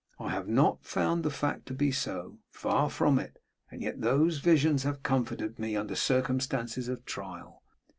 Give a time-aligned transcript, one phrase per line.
[0.17, 3.37] I have not found the fact to be so; far from it;
[3.69, 7.61] and yet those visions have comforted me under circumstances of trial.